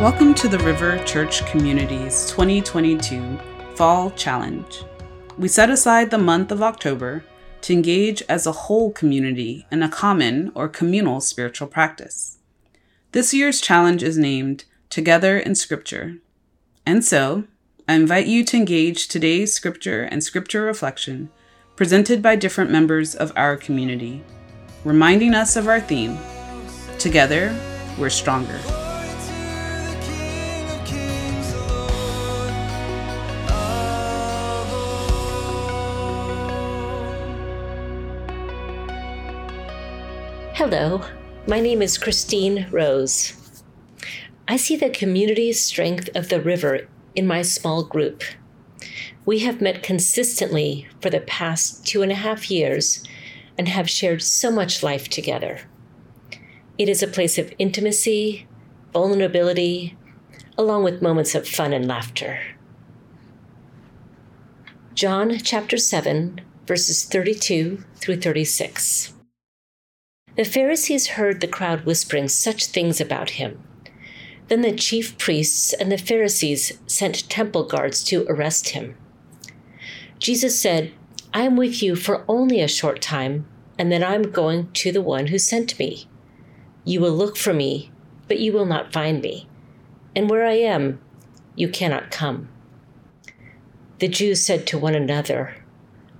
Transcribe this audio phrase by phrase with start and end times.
[0.00, 3.38] Welcome to the River Church Community's 2022
[3.74, 4.82] Fall Challenge.
[5.36, 7.22] We set aside the month of October
[7.60, 12.38] to engage as a whole community in a common or communal spiritual practice.
[13.12, 16.16] This year's challenge is named Together in Scripture.
[16.86, 17.44] And so,
[17.86, 21.28] I invite you to engage today's scripture and scripture reflection
[21.76, 24.24] presented by different members of our community,
[24.82, 26.16] reminding us of our theme
[26.98, 27.54] Together,
[27.98, 28.58] we're stronger.
[40.62, 41.00] Hello,
[41.48, 43.62] my name is Christine Rose.
[44.46, 48.22] I see the community strength of the river in my small group.
[49.24, 53.02] We have met consistently for the past two and a half years
[53.56, 55.60] and have shared so much life together.
[56.76, 58.46] It is a place of intimacy,
[58.92, 59.96] vulnerability,
[60.58, 62.38] along with moments of fun and laughter.
[64.92, 69.14] John chapter 7, verses 32 through 36.
[70.36, 73.62] The Pharisees heard the crowd whispering such things about him.
[74.48, 78.96] Then the chief priests and the Pharisees sent temple guards to arrest him.
[80.18, 80.92] Jesus said,
[81.32, 83.46] I am with you for only a short time,
[83.78, 86.06] and then I am going to the one who sent me.
[86.84, 87.90] You will look for me,
[88.28, 89.48] but you will not find me.
[90.14, 91.00] And where I am,
[91.54, 92.48] you cannot come.
[93.98, 95.56] The Jews said to one another,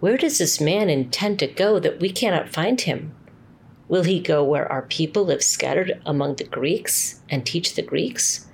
[0.00, 3.14] Where does this man intend to go that we cannot find him?
[3.86, 8.46] Will he go where our people live scattered among the Greeks and teach the Greeks?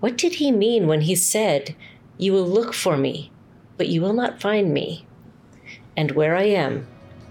[0.00, 1.76] What did he mean when he said,
[2.18, 3.30] You will look for me,
[3.76, 5.06] but you will not find me?
[5.96, 6.88] And where I am,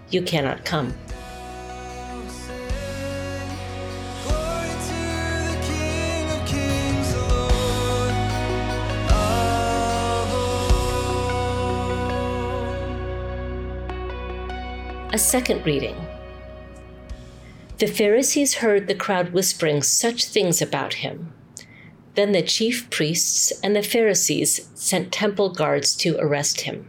[0.10, 0.94] you cannot come.
[15.14, 15.98] A second reading
[17.82, 21.34] the Pharisees heard the crowd whispering such things about him.
[22.14, 26.88] Then the chief priests and the Pharisees sent temple guards to arrest him.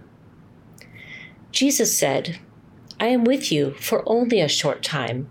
[1.50, 2.40] Jesus said,
[3.00, 5.30] I am with you for only a short time,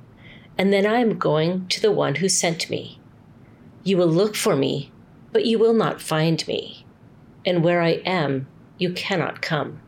[0.58, 3.00] and then I am going to the one who sent me.
[3.84, 4.92] You will look for me,
[5.32, 6.88] but you will not find me,
[7.46, 8.48] and where I am,
[8.80, 9.80] you cannot come.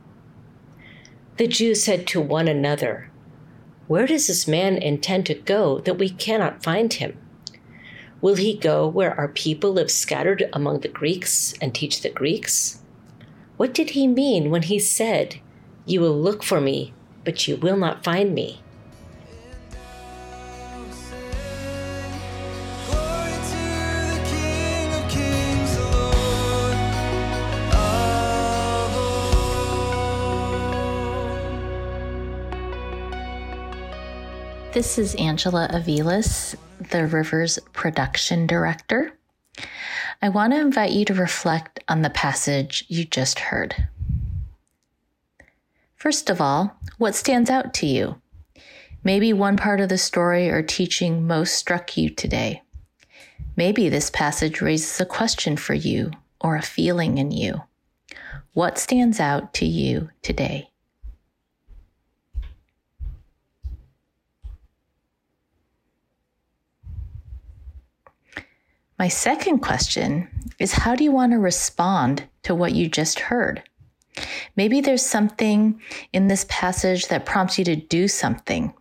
[1.37, 3.09] The Jews said to one another,
[3.87, 7.17] where does this man intend to go that we cannot find him?
[8.21, 12.81] Will he go where our people live scattered among the Greeks and teach the Greeks?
[13.57, 15.41] What did he mean when he said,
[15.85, 16.93] You will look for me,
[17.25, 18.62] but you will not find me?
[34.73, 36.55] This is Angela Avilas,
[36.89, 39.11] the Rivers production director.
[40.19, 43.87] I want to invite you to reflect on the passage you just heard.
[45.95, 48.19] First of all, what stands out to you?
[49.03, 52.63] Maybe one part of the story or teaching most struck you today.
[53.55, 56.09] Maybe this passage raises a question for you
[56.41, 57.61] or a feeling in you.
[58.53, 60.71] What stands out to you today?
[69.03, 73.61] My second question is how do you want to respond to what you just heard?
[74.55, 75.81] Maybe there's something
[76.13, 78.73] in this passage that prompts you to do something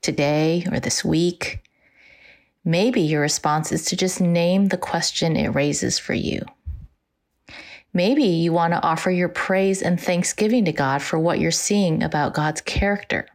[0.00, 1.62] today or this week.
[2.64, 6.40] Maybe your response is to just name the question it raises for you.
[7.92, 12.02] Maybe you want to offer your praise and thanksgiving to God for what you're seeing
[12.02, 13.28] about God's character.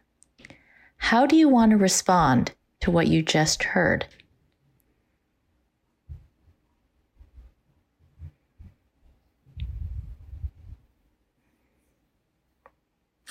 [0.96, 2.50] How do you want to respond
[2.80, 4.06] to what you just heard?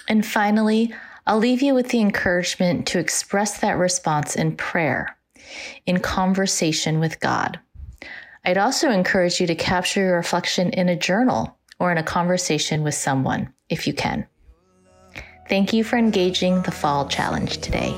[0.07, 0.93] And finally,
[1.27, 5.17] I'll leave you with the encouragement to express that response in prayer,
[5.85, 7.59] in conversation with God.
[8.45, 12.83] I'd also encourage you to capture your reflection in a journal or in a conversation
[12.83, 14.27] with someone, if you can.
[15.49, 17.95] Thank you for engaging the Fall Challenge today.